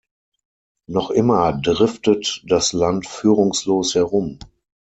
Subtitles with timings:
[0.89, 4.39] Noch immer driftet das Land führungslos herum.